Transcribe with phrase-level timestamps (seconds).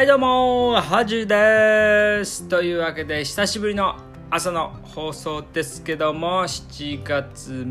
[0.00, 2.48] はいどうも、はじです。
[2.48, 3.96] というわけで、久しぶりの
[4.30, 7.66] 朝の放送ですけども、7月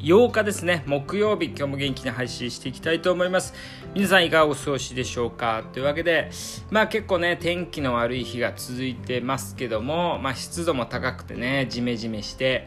[0.00, 3.54] 8日ですね、木曜日、今日も元気に配信していきたいと思います。
[3.94, 5.62] 皆さんいかがお過ごしでしょうか？
[5.72, 6.32] というわけで、
[6.72, 12.66] まあ結構ね、天気の悪い日が続いてますけども、まあ湿度も高くてね、ジメジメして、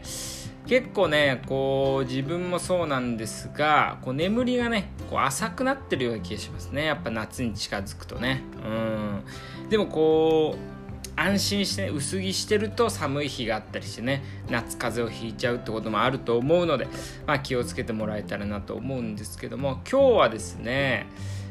[0.66, 6.84] 結構ねこう自分もそうなんですがこう眠りがねこう浅くなってるような気がしますね。
[6.84, 8.42] やっぱ夏に近づくとね。
[8.64, 9.24] うん。
[9.68, 10.72] でもこう
[11.14, 16.88] 安心して、ね、薄着してると寒い日があったりしてね夏風邪をひいちゃうってこともあると思うので、
[17.26, 19.80] まあ、気をつけてもらえたらなと思うんですけども。
[19.90, 21.06] 今日はですね、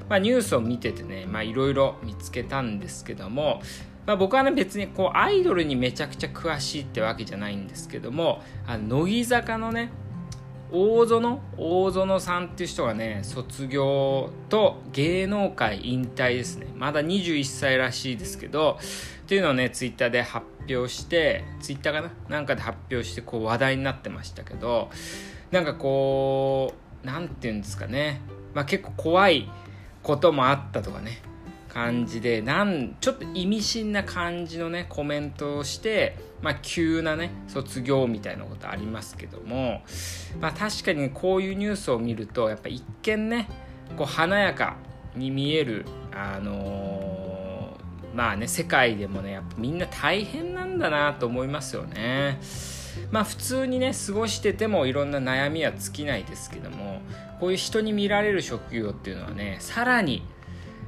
[0.09, 3.61] まあ、ニュースを見ててねいろいろ見つけたんですけども
[4.05, 9.91] まあ、僕はね別にこうアイドルにめちゃくちゃ詳しいってわけじゃないんですけどもあの乃木坂のね
[10.71, 16.67] 大園大園さんっていう人がね卒業と芸能界引退ですね。
[16.75, 18.79] まだ21歳らしいですけど
[19.23, 22.11] っていうのをねツイッターで発表してツイッターかな？
[22.29, 24.89] なんかで発表してこう話題になってましたけど
[25.51, 28.21] なんかこう何て言うんですかね、
[28.53, 29.51] まあ、結構怖い
[30.01, 31.21] こともあったとかね。
[31.73, 39.81] 感じでなんちょっと意味深な感じのねコメントをして、まあ、急なね卒業みたいなことありますけども、
[40.41, 43.47] まあ、確かにこういうニュースを見るとやっぱ一見ね
[43.97, 44.75] こう華やか
[45.15, 52.39] に見えるあのー、まあね世界でもねやっぱみんな大変なんだなと思いますよね。
[53.11, 57.01] まあ普通にね過ごしててもいろんな悩みは尽きないですけども
[57.39, 60.23] こういう人に見られる職業っていうのはねさらに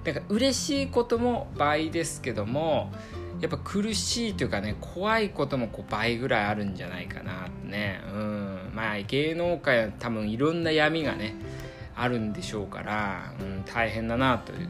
[0.05, 2.91] なんか嬉しいことも倍ですけども
[3.39, 8.01] やっぱ苦しいというかね怖いこともこう倍ぐらいあるんじゃないかなってね。
[8.13, 8.71] うん。
[8.73, 11.35] まあ芸能界は多分いろんな闇がね
[11.95, 14.69] あるんでしょうから、うん、大変だなという。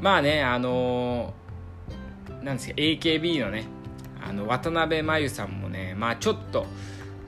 [0.00, 1.34] まあねあの
[2.42, 3.66] なんですか AKB のね
[4.24, 6.66] あの渡辺真由さんもねまあちょっと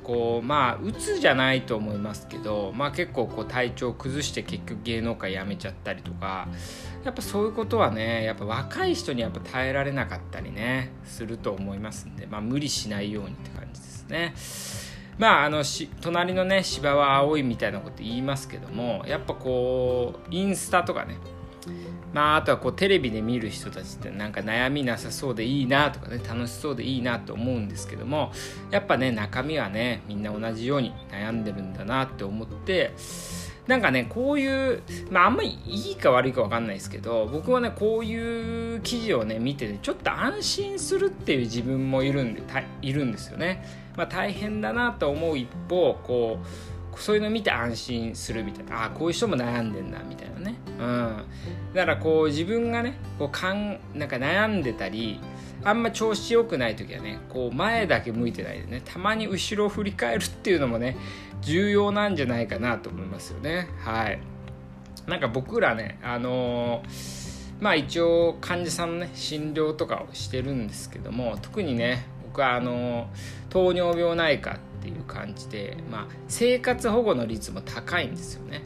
[0.02, 6.48] こうまあうつじゃないと思いますけど、まあ、結構こう体調崩して結局芸能界辞めちゃったりとか
[7.04, 14.34] やっぱそういうことはねやっぱ若い人にやっぱ耐えられなかったりねすると思いますんで、まあ、無理しないようにって感じですね。
[15.18, 21.18] まあ、あのし隣のね芝は青いみたいなこと言いますけどもやっぱこうインスタとかね
[22.12, 28.32] まあ、あとはこうテレビで見る人たちってなんか悩みなさそうでいいなとかね楽しそうでいいなと思うんですけども
[28.71, 32.93] やっぱね中身はねみんな同じように悩んでるんだなって思って
[33.66, 42.42] なんかねこういうまああんまりいいか悪いか分かんないですけど僕はねこういう記事をね見ててちょっと安心するっていう自分もいるんで
[42.82, 43.65] いるんですよね。
[43.97, 51.24] まあ、大変だなと思う一方こうそういうの見て安心するみたいなああこういう人も悩んでんだみたいなねうん、
[51.74, 55.20] だからこう自分がねこうかんなんか悩んでたり
[55.62, 60.96] あんま調子良くない時はねこう前だけ向いてないでねたまに後ろを振り返るっていうのもね
[61.42, 63.68] 重要なんじゃないかなと思いますよね。
[63.78, 64.20] はい。
[65.06, 73.06] なんか僕らねあのー、まあ一応患者さんのね診療とかをしてるんですけども特にね僕はあのー、
[73.50, 78.62] 糖尿病内科っていう感じで、まあ、生活保護の率も高いんですよね。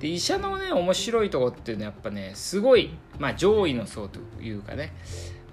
[0.00, 4.94] で医者のね面白いとこっていうのはやっぱねすごい、まあ、上位の層というかね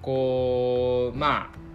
[0.01, 1.67] こうまあ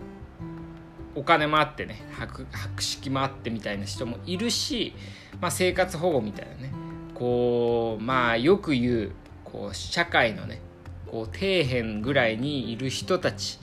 [1.15, 2.47] お金もあってね博
[2.83, 4.95] 識もあってみたいな人もいるし、
[5.39, 6.73] まあ、生活保護みたいなね
[7.15, 9.13] こうまあよく言う
[9.45, 10.63] こう社会のね
[11.07, 13.59] こう底辺ぐらいにいる人たち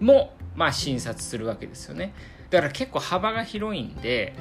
[0.00, 2.14] もまあ診察するわけですよね。
[2.48, 4.34] だから結構幅が広いんで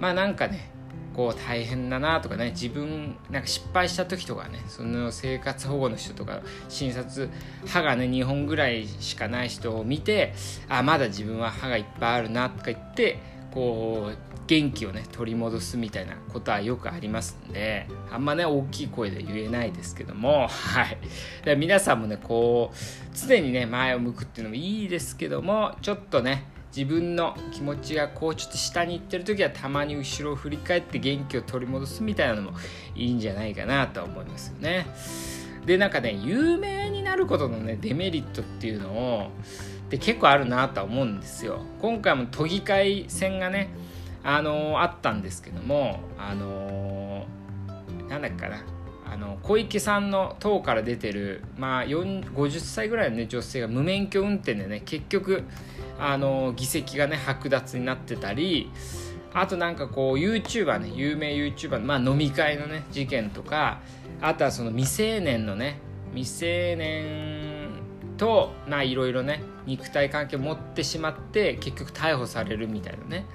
[0.00, 0.70] まあなんかね
[1.14, 7.28] こう大変だなとかね自分なんか失敗した時とかねその生活保護の人とか診察
[7.66, 10.34] 歯がね2本ぐらいしかない人を見て
[10.68, 13.18] あまだ自分は歯がいっぱいあるなとか言って
[13.52, 20.98] こう元気をね取り戻すみたいなことはよくありますんであんまね大きい声で言えないですけどもはい。
[21.56, 22.76] 皆さんもねこう
[23.16, 26.46] 常にね前を向くっていうのもいいですけどもちょっとね
[26.76, 32.52] 自分の気持ちがこうちょっと下に行ってる時はたまに後ろを振り返って元気を取り戻すみたいなのも
[32.94, 34.86] いいんじゃないかなと思いますよね。
[35.66, 39.30] でなんかね有名になることのねデメリットっていうのを
[39.88, 41.60] で結構あるなとは思うんですよ。
[41.80, 43.74] 今回も都議会選がね
[44.22, 48.62] あのー、あったんですけどもあのー、なんだっけかな
[49.12, 55.42] あの小池さんの党から出てる、まあ、50歳ぐらいの、ね、女性が無免許運転でね結局
[55.98, 58.70] あの議席がね剥奪になってたり
[59.34, 63.80] あとなんかこう YouTuber ね有名 YouTuber まあ飲み会のね事件とか
[64.20, 65.80] あとはその未成年のね
[66.14, 67.68] 未成年
[68.16, 73.26] とまあいろいろね肉体関係を持ってしまって結局逮捕されるみたいなね。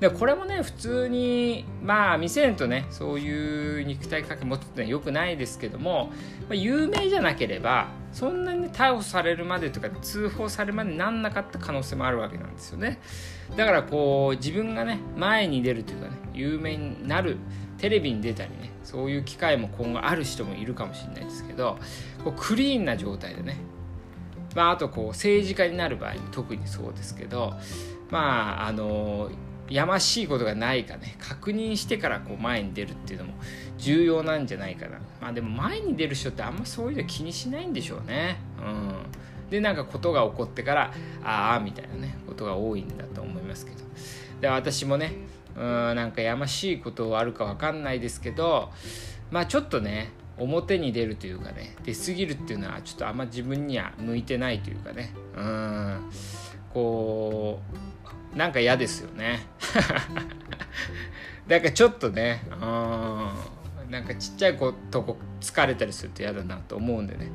[0.00, 6.10] でこれもね普通にまあ未成年とねそういう肉体関係持つってのはよくないですけども、
[6.48, 13.00] まあ、有名じゃなければそんなに、ね、逮捕されるまでとか通報されるまでになんなかった可能性もあるわけなんですよね。
[13.56, 17.36] だからこう自分がね前に出るというかね有名になる
[17.78, 21.78] テレビに出たりねそういう機会も今後ある人もいるかもしれないですけど
[22.24, 23.58] こうクリーンな状態でね
[24.54, 27.54] まあ、あとこう政治家になる場合特にそうですけど
[28.10, 29.30] まああの
[29.68, 31.16] やましいことがないかね。
[31.18, 33.34] 確認してからこう前に出るっていうのも
[33.78, 34.98] 重要なんじゃないかな。
[35.20, 38.36] まあでも前に出る人ってあんまそういうの気にしないんでしょうね。
[38.58, 39.50] うん。
[39.50, 43.78] でなんかことが起こってからああみたいなねことが多いんだと思いますけど。
[44.40, 45.12] で私もね
[45.56, 48.70] うんなんかやましいことあるか分かんないですけど
[49.30, 55.12] まあちょっとね表に出るというかね出過ぎるっていうのはちょっとあんま自分には向いてないというかね。
[55.36, 56.10] うん。
[56.72, 57.60] こ
[58.34, 59.46] うなんか嫌ですよね。
[61.46, 63.54] なんかちょっとねうん。
[63.90, 67.30] なんかちっちゃい子とこ疲れたりすると嫌だなと思うんでね。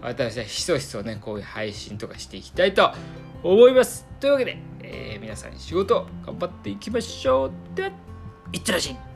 [0.00, 2.92] 私はひそひそねこういう配信とかしていきたいと
[3.42, 4.06] 思います。
[4.20, 7.52] というわけで、えー、皆さん仕事頑張っていきましょう。
[7.74, 7.88] では
[8.52, 9.13] いってらっしゃい。